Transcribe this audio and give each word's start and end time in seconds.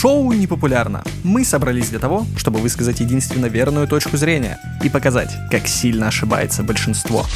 Шоу 0.00 0.32
непопулярно. 0.32 1.04
Мы 1.22 1.44
собрались 1.44 1.90
для 1.90 1.98
того, 1.98 2.24
чтобы 2.38 2.58
высказать 2.60 3.00
единственно 3.00 3.44
верную 3.44 3.86
точку 3.86 4.16
зрения 4.16 4.58
и 4.82 4.88
показать, 4.88 5.28
как 5.50 5.66
сильно 5.66 6.08
ошибается 6.08 6.62
большинство. 6.62 7.26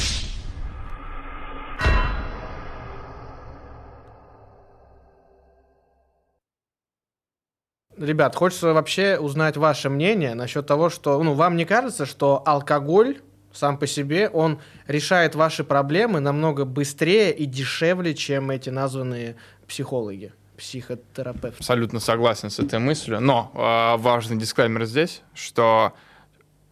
Ребят, 7.98 8.35
хочется 8.35 8.72
вообще 8.72 9.18
узнать 9.18 9.58
ваше 9.58 9.90
мнение 9.90 10.32
насчет 10.32 10.67
того, 10.67 10.89
что, 10.89 11.22
ну, 11.22 11.35
вам 11.35 11.58
не 11.58 11.67
кажется, 11.67 12.07
что 12.07 12.43
алкоголь 12.46 13.18
сам 13.53 13.76
по 13.76 13.86
себе, 13.86 14.31
он 14.31 14.58
решает 14.86 15.35
ваши 15.35 15.64
проблемы 15.64 16.21
намного 16.21 16.64
быстрее 16.64 17.31
и 17.31 17.44
дешевле, 17.44 18.14
чем 18.14 18.50
эти 18.50 18.71
названные 18.71 19.36
психологи, 19.68 20.32
психотерапевты. 20.57 21.58
Абсолютно 21.58 22.00
согласен 22.00 22.50
с 22.50 22.58
этой 22.58 22.79
мыслью, 22.79 23.21
но 23.21 23.50
э, 23.54 24.00
важный 24.00 24.36
дисклеймер 24.36 24.85
здесь, 24.85 25.22
что 25.35 25.94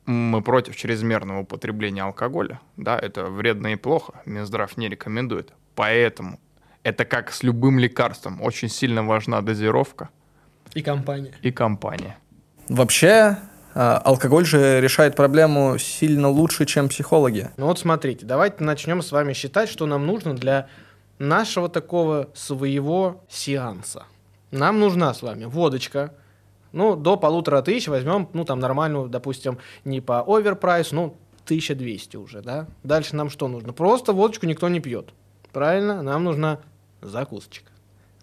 мы 0.06 0.42
против 0.42 0.76
чрезмерного 0.76 1.40
употребления 1.40 2.02
алкоголя. 2.02 2.60
Да, 2.76 2.98
это 2.98 3.26
вредно 3.26 3.68
и 3.68 3.76
плохо, 3.76 4.14
Минздрав 4.24 4.76
не 4.76 4.88
рекомендует. 4.88 5.52
Поэтому 5.74 6.40
это 6.82 7.04
как 7.04 7.32
с 7.32 7.42
любым 7.42 7.78
лекарством, 7.78 8.42
очень 8.42 8.68
сильно 8.68 9.04
важна 9.04 9.40
дозировка. 9.40 10.10
И 10.74 10.82
компания. 10.82 11.32
И 11.42 11.52
компания. 11.52 12.16
Вообще, 12.68 13.36
а, 13.74 13.98
алкоголь 13.98 14.44
же 14.44 14.80
решает 14.80 15.14
проблему 15.14 15.78
сильно 15.78 16.28
лучше, 16.28 16.66
чем 16.66 16.88
психологи. 16.88 17.50
Ну 17.56 17.66
вот 17.66 17.78
смотрите, 17.78 18.26
давайте 18.26 18.64
начнем 18.64 19.02
с 19.02 19.12
вами 19.12 19.32
считать, 19.32 19.68
что 19.68 19.86
нам 19.86 20.06
нужно 20.06 20.34
для 20.34 20.68
нашего 21.18 21.68
такого 21.68 22.30
своего 22.34 23.24
сеанса. 23.28 24.04
Нам 24.50 24.80
нужна 24.80 25.14
с 25.14 25.22
вами 25.22 25.44
водочка, 25.44 26.14
ну, 26.72 26.96
до 26.96 27.16
полутора 27.16 27.62
тысяч 27.62 27.88
возьмем, 27.88 28.28
ну, 28.32 28.44
там, 28.44 28.58
нормальную, 28.58 29.08
допустим, 29.08 29.58
не 29.84 30.00
по 30.00 30.22
оверпрайс, 30.26 30.92
ну, 30.92 31.16
1200 31.44 32.16
уже, 32.16 32.40
да? 32.42 32.66
Дальше 32.82 33.16
нам 33.16 33.30
что 33.30 33.48
нужно? 33.48 33.72
Просто 33.72 34.12
водочку 34.12 34.46
никто 34.46 34.68
не 34.68 34.80
пьет. 34.80 35.10
Правильно? 35.52 36.02
Нам 36.02 36.24
нужна 36.24 36.60
закусочка. 37.00 37.70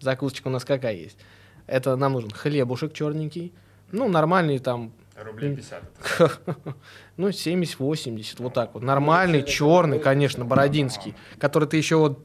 Закусочка 0.00 0.48
у 0.48 0.50
нас 0.50 0.64
какая 0.64 0.94
есть? 0.94 1.18
Это 1.66 1.94
нам 1.96 2.14
нужен 2.14 2.30
хлебушек 2.30 2.92
черненький, 2.92 3.52
ну, 3.92 4.08
нормальный 4.08 4.58
там 4.58 4.92
Рублей 5.22 5.54
50. 5.54 5.82
ну, 7.16 7.28
70-80, 7.28 8.36
вот 8.38 8.54
так 8.54 8.74
вот. 8.74 8.82
Нормальный, 8.82 9.42
черный, 9.42 9.98
конечно, 9.98 10.44
бородинский, 10.44 11.14
который 11.38 11.68
ты 11.68 11.76
еще 11.76 11.96
вот, 11.96 12.24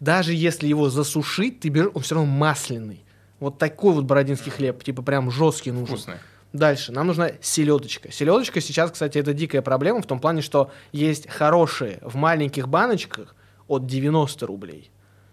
даже 0.00 0.34
если 0.34 0.66
его 0.66 0.90
засушить, 0.90 1.60
ты 1.60 1.68
берешь, 1.68 1.90
он 1.94 2.02
все 2.02 2.16
равно 2.16 2.30
масляный. 2.30 3.04
Вот 3.40 3.58
такой 3.58 3.94
вот 3.94 4.04
бородинский 4.04 4.50
хлеб, 4.50 4.82
типа 4.82 5.02
прям 5.02 5.30
жесткий 5.30 5.70
нужен. 5.70 5.96
Вкусный. 5.96 6.16
Дальше, 6.52 6.92
нам 6.92 7.08
нужна 7.08 7.32
селедочка. 7.40 8.12
Селедочка 8.12 8.60
сейчас, 8.60 8.92
кстати, 8.92 9.18
это 9.18 9.34
дикая 9.34 9.60
проблема 9.60 10.00
в 10.02 10.06
том 10.06 10.20
плане, 10.20 10.40
что 10.40 10.70
есть 10.92 11.28
хорошие 11.28 11.98
в 12.02 12.14
маленьких 12.14 12.68
баночках 12.68 13.34
от 13.66 13.86
90 13.86 14.46
рублей. 14.46 14.90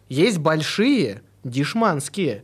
Есть 0.10 0.40
большие, 0.40 1.22
дешманские, 1.44 2.44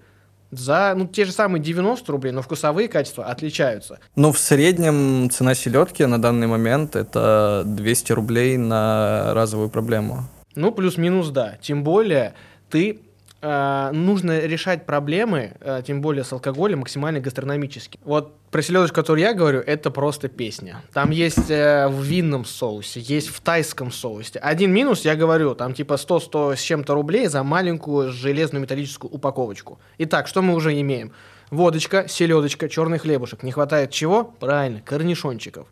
за 0.52 0.94
ну, 0.96 1.08
те 1.08 1.26
же 1.26 1.32
самые 1.32 1.62
90 1.62 2.12
рублей, 2.12 2.32
но 2.32 2.42
вкусовые 2.42 2.88
качества 2.88 3.26
отличаются. 3.26 4.00
Ну, 4.16 4.32
в 4.32 4.38
среднем 4.38 5.30
цена 5.30 5.56
селедки 5.56 6.06
на 6.06 6.22
данный 6.22 6.48
момент 6.48 6.96
это 6.96 7.64
200 7.66 8.12
рублей 8.14 8.58
на 8.58 9.34
разовую 9.34 9.70
проблему. 9.70 10.28
Ну, 10.58 10.72
плюс-минус, 10.72 11.30
да. 11.30 11.58
Тем 11.62 11.84
более, 11.84 12.34
ты 12.72 13.00
э, 13.42 13.90
нужно 13.94 14.40
решать 14.40 14.88
проблемы, 14.88 15.52
э, 15.60 15.84
тем 15.86 16.02
более 16.02 16.24
с 16.24 16.34
алкоголем, 16.34 16.80
максимально 16.80 17.20
гастрономически. 17.20 18.00
Вот 18.04 18.34
про 18.50 18.64
селедочку, 18.64 18.96
которую 18.96 19.22
я 19.22 19.36
говорю, 19.36 19.60
это 19.60 19.92
просто 19.92 20.30
песня. 20.30 20.82
Там 20.94 21.12
есть 21.12 21.52
э, 21.52 21.88
в 21.88 22.02
винном 22.02 22.44
соусе, 22.44 23.00
есть 23.02 23.28
в 23.28 23.40
тайском 23.40 23.92
соусе. 23.92 24.40
Один 24.40 24.74
минус, 24.74 25.06
я 25.06 25.16
говорю, 25.16 25.54
там 25.54 25.76
типа 25.76 25.94
100-100 25.94 26.56
с 26.56 26.62
чем-то 26.62 26.96
рублей 26.96 27.28
за 27.28 27.44
маленькую 27.44 28.12
железную 28.12 28.64
металлическую 28.64 29.12
упаковочку. 29.12 29.78
Итак, 30.00 30.28
что 30.28 30.42
мы 30.42 30.56
уже 30.56 30.82
имеем? 30.82 31.12
Водочка, 31.52 32.08
селедочка, 32.08 32.68
черный 32.68 32.98
хлебушек. 32.98 33.44
Не 33.44 33.52
хватает 33.52 33.92
чего? 33.92 34.24
Правильно, 34.24 34.82
корнишончиков 34.82 35.68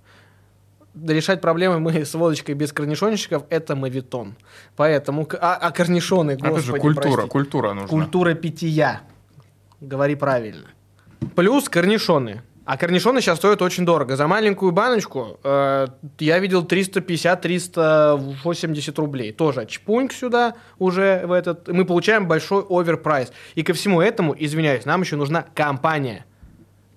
решать 1.08 1.42
проблемы 1.42 1.80
мы 1.80 2.06
с 2.06 2.14
водочкой 2.14 2.56
без 2.56 2.72
корнишончиков– 2.72 3.44
это 3.50 3.76
мавитон. 3.76 4.36
Поэтому, 4.76 5.28
а, 5.40 5.56
а 5.56 5.72
корнишоны, 5.72 6.36
господи, 6.36 6.54
Это 6.54 6.62
же 6.62 6.78
культура, 6.78 7.14
прости. 7.14 7.30
культура 7.30 7.74
нужна. 7.74 7.88
Культура 7.88 8.34
питья. 8.34 9.02
Говори 9.82 10.16
правильно. 10.16 10.68
Плюс 11.36 11.70
корнишоны. 11.70 12.42
А 12.66 12.78
корнишоны 12.78 13.22
сейчас 13.22 13.38
стоят 13.38 13.62
очень 13.62 13.86
дорого. 13.86 14.16
За 14.16 14.28
маленькую 14.28 14.72
баночку 14.72 15.40
э, 15.44 15.88
я 16.18 16.40
видел 16.40 16.64
350-380 16.64 18.96
рублей. 18.96 19.32
Тоже 19.32 19.68
чпуньк 19.68 20.12
сюда 20.12 20.56
уже 20.80 21.28
в 21.28 21.32
этот. 21.32 21.68
Мы 21.68 21.86
получаем 21.86 22.28
большой 22.28 22.66
оверпрайс. 22.68 23.32
И 23.54 23.62
ко 23.62 23.74
всему 23.74 24.02
этому, 24.02 24.36
извиняюсь, 24.38 24.86
нам 24.86 25.02
еще 25.02 25.16
нужна 25.16 25.46
компания. 25.54 26.26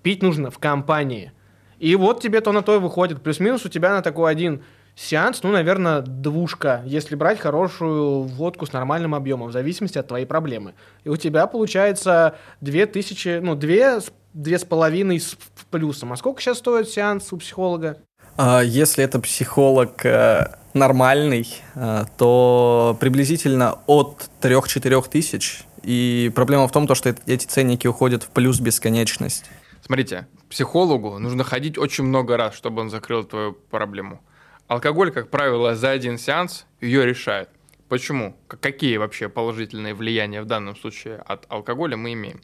Пить 0.02 0.22
нужно 0.22 0.50
в 0.50 0.58
компании. 0.58 1.32
И 1.78 1.94
вот 1.96 2.20
тебе 2.20 2.40
то 2.40 2.52
на 2.52 2.62
то 2.62 2.76
и 2.76 2.78
выходит. 2.78 3.22
Плюс-минус 3.22 3.64
у 3.64 3.68
тебя 3.68 3.90
на 3.90 4.02
такой 4.02 4.30
один 4.30 4.62
сеанс, 4.96 5.42
ну, 5.42 5.52
наверное, 5.52 6.00
двушка, 6.00 6.82
если 6.84 7.14
брать 7.14 7.38
хорошую 7.38 8.22
водку 8.22 8.66
с 8.66 8.72
нормальным 8.72 9.14
объемом, 9.14 9.48
в 9.48 9.52
зависимости 9.52 9.96
от 9.96 10.08
твоей 10.08 10.26
проблемы. 10.26 10.74
И 11.04 11.08
у 11.08 11.16
тебя 11.16 11.46
получается 11.46 12.34
две 12.60 12.86
тысячи, 12.86 13.38
ну, 13.38 13.54
две, 13.54 14.00
две 14.34 14.58
с 14.58 14.64
половиной 14.64 15.20
с 15.20 15.36
плюсом. 15.70 16.12
А 16.12 16.16
сколько 16.16 16.42
сейчас 16.42 16.58
стоит 16.58 16.88
сеанс 16.88 17.32
у 17.32 17.36
психолога? 17.36 17.98
А, 18.36 18.60
Если 18.60 19.04
это 19.04 19.20
психолог 19.20 20.04
э, 20.04 20.56
нормальный, 20.74 21.46
э, 21.74 22.04
то 22.16 22.96
приблизительно 23.00 23.78
от 23.86 24.30
3-4 24.40 25.08
тысяч. 25.08 25.64
И 25.82 26.32
проблема 26.34 26.66
в 26.66 26.72
том, 26.72 26.86
то, 26.86 26.94
что 26.94 27.14
эти 27.26 27.46
ценники 27.46 27.86
уходят 27.86 28.24
в 28.24 28.28
плюс 28.28 28.58
бесконечность. 28.60 29.44
Смотрите, 29.88 30.28
психологу 30.50 31.18
нужно 31.18 31.44
ходить 31.44 31.78
очень 31.78 32.04
много 32.04 32.36
раз, 32.36 32.54
чтобы 32.54 32.82
он 32.82 32.90
закрыл 32.90 33.24
твою 33.24 33.54
проблему. 33.54 34.22
Алкоголь, 34.66 35.10
как 35.10 35.30
правило, 35.30 35.74
за 35.74 35.92
один 35.92 36.18
сеанс 36.18 36.66
ее 36.82 37.06
решает. 37.06 37.48
Почему? 37.88 38.36
Какие 38.48 38.98
вообще 38.98 39.30
положительные 39.30 39.94
влияния 39.94 40.42
в 40.42 40.44
данном 40.44 40.76
случае 40.76 41.16
от 41.16 41.46
алкоголя 41.48 41.96
мы 41.96 42.12
имеем? 42.12 42.42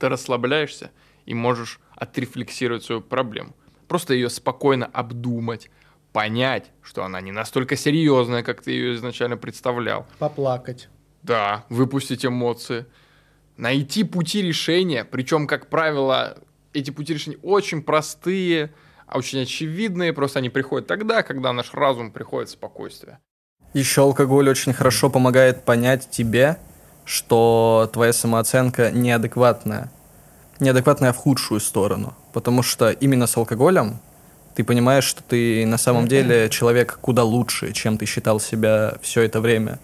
Ты 0.00 0.08
расслабляешься 0.08 0.90
и 1.24 1.34
можешь 1.34 1.78
отрефлексировать 1.94 2.82
свою 2.82 3.00
проблему. 3.00 3.54
Просто 3.86 4.14
ее 4.14 4.28
спокойно 4.28 4.86
обдумать, 4.86 5.70
понять, 6.12 6.72
что 6.82 7.04
она 7.04 7.20
не 7.20 7.30
настолько 7.30 7.76
серьезная, 7.76 8.42
как 8.42 8.60
ты 8.60 8.72
ее 8.72 8.94
изначально 8.96 9.36
представлял. 9.36 10.04
Поплакать. 10.18 10.88
Да, 11.22 11.64
выпустить 11.68 12.26
эмоции, 12.26 12.86
найти 13.56 14.02
пути 14.02 14.42
решения, 14.42 15.04
причем, 15.04 15.46
как 15.46 15.70
правило, 15.70 16.38
эти 16.76 16.90
пути 16.90 17.14
решения 17.14 17.38
очень 17.42 17.82
простые, 17.82 18.72
а 19.06 19.18
очень 19.18 19.42
очевидные, 19.42 20.12
просто 20.12 20.38
они 20.40 20.50
приходят 20.50 20.86
тогда, 20.86 21.22
когда 21.22 21.52
наш 21.52 21.72
разум 21.72 22.10
приходит 22.10 22.48
в 22.48 22.52
спокойствие. 22.52 23.18
Еще 23.72 24.02
алкоголь 24.02 24.48
очень 24.48 24.72
хорошо 24.72 25.10
помогает 25.10 25.64
понять 25.64 26.08
тебе, 26.10 26.58
что 27.04 27.88
твоя 27.92 28.12
самооценка 28.12 28.90
неадекватная. 28.90 29.90
Неадекватная 30.60 31.12
в 31.12 31.16
худшую 31.16 31.60
сторону. 31.60 32.14
Потому 32.32 32.62
что 32.62 32.90
именно 32.90 33.26
с 33.26 33.36
алкоголем 33.36 34.00
ты 34.54 34.64
понимаешь, 34.64 35.04
что 35.04 35.22
ты 35.22 35.66
на 35.66 35.76
самом 35.76 36.08
деле 36.08 36.48
человек 36.48 36.98
куда 37.00 37.22
лучше, 37.24 37.72
чем 37.72 37.98
ты 37.98 38.06
считал 38.06 38.40
себя 38.40 38.96
все 39.02 39.22
это 39.22 39.40
время. 39.40 39.78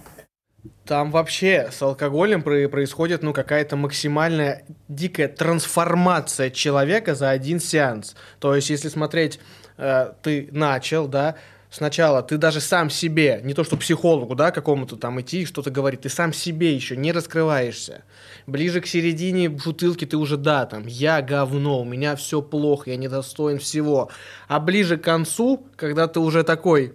Там 0.85 1.11
вообще 1.11 1.71
с 1.73 1.83
алкоголем 1.83 2.43
про- 2.43 2.69
происходит 2.69 3.23
ну 3.23 3.33
какая-то 3.33 3.77
максимальная 3.77 4.65
дикая 4.89 5.29
трансформация 5.29 6.51
человека 6.51 7.15
за 7.15 7.31
один 7.31 7.59
сеанс. 7.59 8.15
То 8.39 8.55
есть, 8.55 8.71
если 8.71 8.89
смотреть, 8.89 9.41
э, 9.77 10.13
ты 10.23 10.49
начал, 10.53 11.09
да, 11.09 11.35
сначала 11.69 12.23
ты 12.23 12.37
даже 12.37 12.61
сам 12.61 12.91
себе, 12.91 13.41
не 13.43 13.55
то 13.55 13.65
что 13.65 13.77
психологу, 13.77 14.37
да, 14.37 14.53
какому-то 14.53 14.97
там 14.97 15.21
идти 15.21 15.43
и 15.43 15.47
что-то 15.47 15.71
говорить, 15.71 16.03
ты 16.03 16.09
сам 16.09 16.33
себе 16.33 16.73
еще 16.75 16.97
не 16.97 17.11
раскрываешься. 17.11 18.05
Ближе 18.47 18.81
к 18.81 18.87
середине 18.87 19.49
бутылки 19.49 20.05
ты 20.05 20.17
уже, 20.17 20.37
да, 20.37 20.67
там, 20.67 20.87
я 20.87 21.23
говно, 21.23 21.81
у 21.81 21.85
меня 21.85 22.15
все 22.15 22.41
плохо, 22.41 22.91
я 22.91 22.97
недостоин 22.97 23.59
всего. 23.59 24.11
А 24.47 24.61
ближе 24.61 24.97
к 24.97 25.03
концу, 25.03 25.67
когда 25.77 26.07
ты 26.07 26.21
уже 26.21 26.45
такой, 26.45 26.95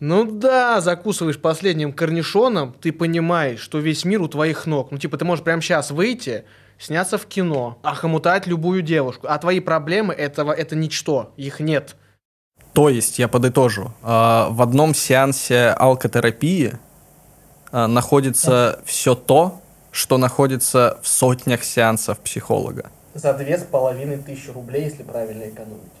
ну 0.00 0.24
да, 0.24 0.80
закусываешь 0.80 1.38
последним 1.38 1.92
корнишоном, 1.92 2.74
ты 2.80 2.90
понимаешь, 2.90 3.60
что 3.60 3.78
весь 3.78 4.06
мир 4.06 4.22
у 4.22 4.28
твоих 4.28 4.66
ног. 4.66 4.90
Ну 4.90 4.98
типа 4.98 5.18
ты 5.18 5.26
можешь 5.26 5.44
прямо 5.44 5.60
сейчас 5.60 5.90
выйти, 5.90 6.44
сняться 6.78 7.18
в 7.18 7.26
кино, 7.26 7.78
охомутать 7.82 8.46
любую 8.46 8.80
девушку. 8.80 9.26
А 9.28 9.38
твои 9.38 9.60
проблемы 9.60 10.14
этого 10.14 10.52
это 10.52 10.74
ничто, 10.74 11.32
их 11.36 11.60
нет. 11.60 11.96
То 12.72 12.88
есть, 12.88 13.18
я 13.18 13.28
подытожу, 13.28 13.92
а, 14.02 14.48
в 14.50 14.62
одном 14.62 14.94
сеансе 14.94 15.70
алкотерапии 15.70 16.78
а, 17.72 17.86
находится 17.86 18.80
все 18.84 19.14
то, 19.14 19.60
что 19.90 20.18
находится 20.18 20.98
в 21.02 21.08
сотнях 21.08 21.64
сеансов 21.64 22.20
психолога. 22.20 22.90
за 23.12 23.34
две 23.34 23.58
с 23.58 23.64
половиной 23.64 24.18
тысячи 24.18 24.50
рублей, 24.50 24.84
если 24.84 25.02
правильно 25.02 25.48
экономить. 25.48 25.99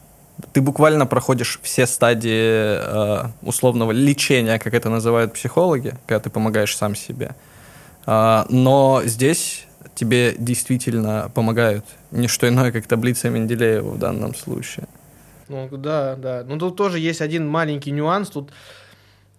Ты 0.52 0.60
буквально 0.60 1.06
проходишь 1.06 1.58
все 1.62 1.86
стадии 1.86 2.76
э, 2.78 3.28
условного 3.42 3.92
лечения, 3.92 4.58
как 4.58 4.74
это 4.74 4.88
называют 4.90 5.34
психологи, 5.34 5.94
когда 6.06 6.20
ты 6.20 6.30
помогаешь 6.30 6.76
сам 6.76 6.94
себе. 6.94 7.34
Э, 8.06 8.44
но 8.48 9.02
здесь 9.04 9.66
тебе 9.94 10.34
действительно 10.38 11.30
помогают. 11.34 11.84
Не 12.10 12.28
что 12.28 12.48
иное, 12.48 12.72
как 12.72 12.86
таблица 12.86 13.30
Менделеева 13.30 13.90
в 13.90 13.98
данном 13.98 14.34
случае. 14.34 14.86
Ну 15.48 15.68
да, 15.72 16.16
да. 16.16 16.44
Но 16.46 16.58
тут 16.58 16.76
тоже 16.76 16.98
есть 16.98 17.20
один 17.20 17.48
маленький 17.48 17.90
нюанс. 17.90 18.30
Тут 18.30 18.52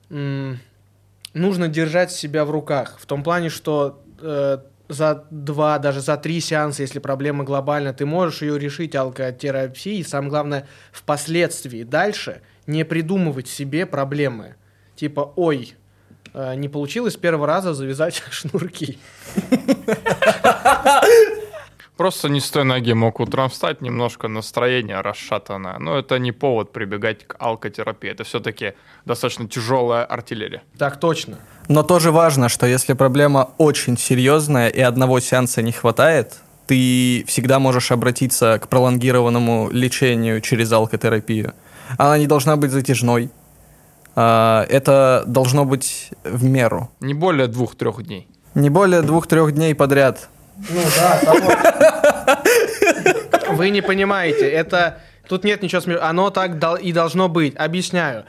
нужно 0.09 1.67
держать 1.67 2.11
себя 2.11 2.45
в 2.45 2.51
руках. 2.51 2.97
В 2.99 3.05
том 3.05 3.23
плане, 3.23 3.49
что 3.49 4.01
э, 4.19 4.57
за 4.91 5.25
два, 5.29 5.79
даже 5.79 6.01
за 6.01 6.17
три 6.17 6.39
сеанса, 6.41 6.81
если 6.81 6.99
проблема 6.99 7.43
глобальная, 7.43 7.93
ты 7.93 8.05
можешь 8.05 8.41
ее 8.41 8.59
решить 8.59 8.95
алкотерапией. 8.95 9.99
И 9.99 10.03
самое 10.03 10.29
главное, 10.29 10.67
впоследствии 10.91 11.83
дальше 11.83 12.41
не 12.67 12.83
придумывать 12.85 13.47
себе 13.47 13.85
проблемы. 13.85 14.55
Типа, 14.95 15.33
ой, 15.35 15.73
э, 16.33 16.55
не 16.55 16.69
получилось 16.69 17.13
с 17.13 17.17
первого 17.17 17.47
раза 17.47 17.73
завязать 17.73 18.21
шнурки. 18.31 18.99
Просто 22.01 22.29
не 22.29 22.39
с 22.39 22.49
той 22.49 22.63
ноги 22.63 22.93
мог 22.93 23.19
утром 23.19 23.47
встать, 23.47 23.81
немножко 23.81 24.27
настроение 24.27 25.01
расшатанное. 25.01 25.77
Но 25.77 25.99
это 25.99 26.17
не 26.17 26.31
повод 26.31 26.71
прибегать 26.71 27.27
к 27.27 27.35
алкотерапии. 27.37 28.09
Это 28.09 28.23
все-таки 28.23 28.73
достаточно 29.05 29.47
тяжелая 29.47 30.03
артиллерия. 30.03 30.63
Так 30.79 30.99
точно. 30.99 31.37
Но 31.67 31.83
тоже 31.83 32.11
важно, 32.11 32.49
что 32.49 32.65
если 32.65 32.93
проблема 32.93 33.51
очень 33.59 33.99
серьезная 33.99 34.69
и 34.69 34.81
одного 34.81 35.19
сеанса 35.19 35.61
не 35.61 35.71
хватает, 35.71 36.37
ты 36.65 37.23
всегда 37.27 37.59
можешь 37.59 37.91
обратиться 37.91 38.57
к 38.57 38.67
пролонгированному 38.67 39.69
лечению 39.71 40.41
через 40.41 40.71
алкотерапию. 40.71 41.53
Она 41.99 42.17
не 42.17 42.25
должна 42.25 42.55
быть 42.55 42.71
затяжной. 42.71 43.29
А, 44.15 44.65
Это 44.69 45.23
должно 45.27 45.65
быть 45.65 46.09
в 46.23 46.43
меру. 46.45 46.89
Не 46.99 47.13
более 47.13 47.45
двух-трех 47.45 48.03
дней. 48.03 48.27
Не 48.55 48.71
более 48.71 49.03
двух-трех 49.03 49.51
дней 49.51 49.75
подряд. 49.75 50.30
Ну 50.69 50.81
да, 50.95 52.41
Вы 53.51 53.69
не 53.69 53.81
понимаете, 53.81 54.49
это... 54.49 54.99
Тут 55.27 55.43
нет 55.43 55.61
ничего 55.61 55.81
смешного. 55.81 56.09
Оно 56.09 56.29
так 56.29 56.81
и 56.81 56.91
должно 56.91 57.29
быть. 57.29 57.55
Объясняю. 57.55 58.25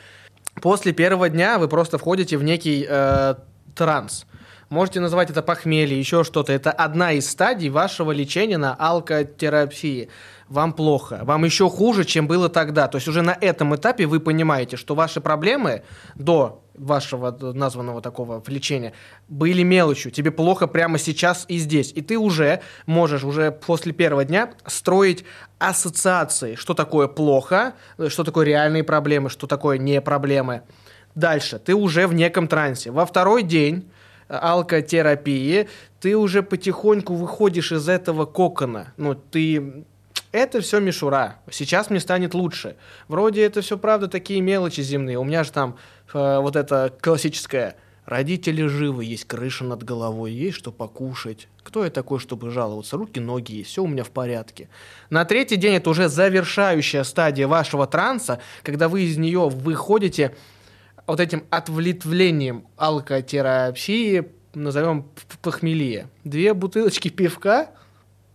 После 0.60 0.92
первого 0.92 1.28
дня 1.28 1.58
вы 1.58 1.66
просто 1.68 1.98
входите 1.98 2.36
в 2.36 2.44
некий 2.44 2.86
э, 2.88 3.34
транс. 3.74 4.26
Можете 4.68 5.00
называть 5.00 5.28
это 5.28 5.42
похмелье, 5.42 5.98
еще 5.98 6.24
что-то. 6.24 6.52
Это 6.52 6.70
одна 6.70 7.12
из 7.12 7.28
стадий 7.28 7.68
вашего 7.68 8.10
лечения 8.12 8.56
на 8.56 8.74
алкотерапии. 8.74 10.08
Вам 10.48 10.72
плохо, 10.72 11.20
вам 11.24 11.44
еще 11.44 11.68
хуже, 11.68 12.04
чем 12.04 12.26
было 12.26 12.48
тогда. 12.48 12.88
То 12.88 12.96
есть 12.96 13.08
уже 13.08 13.22
на 13.22 13.36
этом 13.38 13.74
этапе 13.74 14.06
вы 14.06 14.20
понимаете, 14.20 14.76
что 14.76 14.94
ваши 14.94 15.20
проблемы 15.20 15.82
до 16.14 16.62
вашего 16.82 17.30
названного 17.52 18.02
такого 18.02 18.42
лечения 18.46 18.92
были 19.28 19.62
мелочью. 19.62 20.10
Тебе 20.10 20.30
плохо 20.30 20.66
прямо 20.66 20.98
сейчас 20.98 21.44
и 21.48 21.58
здесь. 21.58 21.92
И 21.94 22.02
ты 22.02 22.18
уже 22.18 22.60
можешь 22.86 23.24
уже 23.24 23.52
после 23.52 23.92
первого 23.92 24.24
дня 24.24 24.52
строить 24.66 25.24
ассоциации, 25.58 26.54
что 26.56 26.74
такое 26.74 27.08
плохо, 27.08 27.74
что 28.08 28.24
такое 28.24 28.46
реальные 28.46 28.84
проблемы, 28.84 29.30
что 29.30 29.46
такое 29.46 29.78
не 29.78 30.00
проблемы. 30.00 30.62
Дальше, 31.14 31.58
ты 31.58 31.74
уже 31.74 32.06
в 32.06 32.14
неком 32.14 32.48
трансе. 32.48 32.90
Во 32.90 33.04
второй 33.04 33.42
день 33.42 33.90
э, 34.28 34.34
алкотерапии 34.34 35.68
ты 36.00 36.16
уже 36.16 36.42
потихоньку 36.42 37.14
выходишь 37.14 37.70
из 37.70 37.88
этого 37.88 38.24
кокона. 38.24 38.94
Ну, 38.96 39.14
ты 39.14 39.84
это 40.32 40.60
все 40.60 40.80
мишура. 40.80 41.36
Сейчас 41.50 41.90
мне 41.90 42.00
станет 42.00 42.34
лучше. 42.34 42.76
Вроде 43.06 43.44
это 43.44 43.60
все 43.60 43.78
правда 43.78 44.08
такие 44.08 44.40
мелочи 44.40 44.80
земные. 44.80 45.18
У 45.18 45.24
меня 45.24 45.44
же 45.44 45.52
там 45.52 45.76
э, 46.12 46.38
вот 46.38 46.56
это 46.56 46.92
классическое. 47.00 47.76
Родители 48.04 48.66
живы, 48.66 49.04
есть 49.04 49.26
крыша 49.26 49.62
над 49.62 49.84
головой, 49.84 50.32
есть 50.32 50.56
что 50.56 50.72
покушать. 50.72 51.46
Кто 51.62 51.84
я 51.84 51.90
такой, 51.90 52.18
чтобы 52.18 52.50
жаловаться? 52.50 52.96
Руки, 52.96 53.20
ноги 53.20 53.52
есть, 53.52 53.70
все 53.70 53.84
у 53.84 53.86
меня 53.86 54.02
в 54.02 54.10
порядке. 54.10 54.68
На 55.08 55.24
третий 55.24 55.54
день 55.54 55.74
это 55.74 55.90
уже 55.90 56.08
завершающая 56.08 57.04
стадия 57.04 57.46
вашего 57.46 57.86
транса, 57.86 58.40
когда 58.64 58.88
вы 58.88 59.02
из 59.02 59.18
нее 59.18 59.48
выходите 59.48 60.34
вот 61.06 61.20
этим 61.20 61.44
отвлетвлением 61.50 62.66
алкотерапии, 62.76 64.24
назовем 64.52 65.08
похмелье. 65.40 66.08
Две 66.24 66.54
бутылочки 66.54 67.08
пивка, 67.08 67.70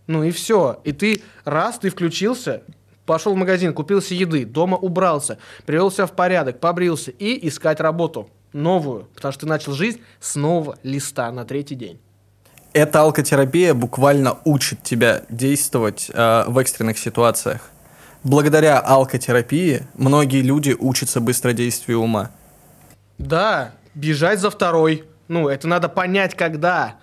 ну 0.08 0.24
и 0.24 0.32
все. 0.32 0.80
И 0.82 0.90
ты, 0.92 1.22
раз, 1.44 1.78
ты 1.78 1.90
включился, 1.90 2.62
пошел 3.06 3.34
в 3.34 3.36
магазин, 3.36 3.72
купил 3.72 4.02
себе 4.02 4.20
еды, 4.20 4.44
дома 4.44 4.76
убрался, 4.76 5.38
привел 5.64 5.92
себя 5.92 6.06
в 6.06 6.12
порядок, 6.12 6.58
побрился 6.58 7.12
и 7.12 7.46
искать 7.46 7.78
работу 7.78 8.28
новую, 8.52 9.04
потому 9.14 9.32
что 9.32 9.42
ты 9.42 9.46
начал 9.46 9.72
жизнь 9.72 10.00
с 10.18 10.34
нового 10.34 10.78
листа 10.82 11.30
на 11.30 11.44
третий 11.44 11.74
день. 11.74 12.00
Эта 12.72 13.02
алкотерапия 13.02 13.74
буквально 13.74 14.38
учит 14.44 14.82
тебя 14.82 15.22
действовать 15.28 16.10
э, 16.12 16.44
в 16.46 16.58
экстренных 16.58 16.98
ситуациях. 16.98 17.70
Благодаря 18.24 18.78
алкотерапии 18.78 19.86
многие 19.94 20.42
люди 20.42 20.74
учатся 20.78 21.20
быстродействию 21.20 22.00
ума. 22.00 22.30
Да, 23.18 23.72
бежать 23.94 24.40
за 24.40 24.50
второй. 24.50 25.04
Ну, 25.28 25.48
это 25.48 25.68
надо 25.68 25.88
понять, 25.88 26.34
когда. 26.34 26.96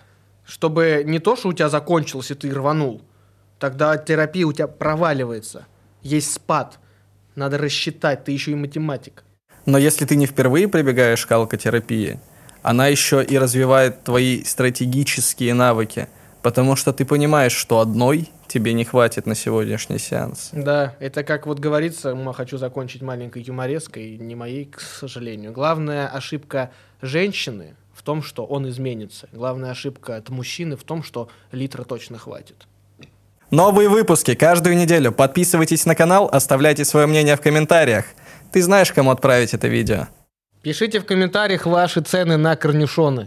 Чтобы 0.45 1.03
не 1.05 1.19
то, 1.19 1.35
что 1.35 1.49
у 1.49 1.53
тебя 1.53 1.69
закончилось, 1.69 2.31
и 2.31 2.35
ты 2.35 2.53
рванул. 2.53 3.01
Тогда 3.59 3.97
терапия 3.97 4.45
у 4.45 4.53
тебя 4.53 4.67
проваливается. 4.67 5.65
Есть 6.01 6.33
спад. 6.33 6.79
Надо 7.35 7.57
рассчитать, 7.57 8.23
ты 8.23 8.31
еще 8.31 8.51
и 8.51 8.55
математик. 8.55 9.23
Но 9.65 9.77
если 9.77 10.05
ты 10.05 10.15
не 10.15 10.27
впервые 10.27 10.67
прибегаешь 10.67 11.25
к 11.25 11.31
алкотерапии, 11.31 12.19
она 12.61 12.87
еще 12.87 13.23
и 13.23 13.37
развивает 13.37 14.03
твои 14.03 14.43
стратегические 14.43 15.53
навыки, 15.53 16.07
потому 16.41 16.75
что 16.75 16.93
ты 16.93 17.05
понимаешь, 17.05 17.53
что 17.53 17.79
одной 17.79 18.29
тебе 18.47 18.73
не 18.73 18.85
хватит 18.85 19.25
на 19.25 19.35
сегодняшний 19.35 19.97
сеанс. 19.97 20.49
Да, 20.51 20.95
это 20.99 21.23
как 21.23 21.47
вот 21.47 21.59
говорится, 21.59 22.15
хочу 22.33 22.57
закончить 22.57 23.01
маленькой 23.01 23.41
юмореской, 23.41 24.17
не 24.17 24.35
моей, 24.35 24.65
к 24.65 24.79
сожалению. 24.79 25.51
Главная 25.51 26.07
ошибка 26.07 26.71
женщины 27.01 27.75
в 27.95 28.03
том, 28.03 28.21
что 28.21 28.45
он 28.45 28.67
изменится. 28.69 29.29
Главная 29.31 29.71
ошибка 29.71 30.17
от 30.17 30.29
мужчины 30.29 30.75
в 30.75 30.83
том, 30.83 31.01
что 31.01 31.29
литра 31.51 31.83
точно 31.83 32.17
хватит. 32.17 32.67
Новые 33.51 33.89
выпуски 33.89 34.35
каждую 34.35 34.75
неделю. 34.75 35.11
Подписывайтесь 35.11 35.85
на 35.85 35.95
канал, 35.95 36.29
оставляйте 36.31 36.83
свое 36.83 37.07
мнение 37.07 37.35
в 37.35 37.41
комментариях. 37.41 38.05
Ты 38.51 38.61
знаешь, 38.61 38.91
кому 38.91 39.11
отправить 39.11 39.53
это 39.53 39.67
видео. 39.67 40.07
Пишите 40.61 40.99
в 40.99 41.05
комментариях 41.05 41.65
ваши 41.65 42.01
цены 42.01 42.37
на 42.37 42.55
корнишоны. 42.55 43.23